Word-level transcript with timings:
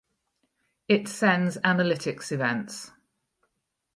it 0.89 1.07
sends 1.07 1.57
analytics 1.57 2.31
events 2.31 2.89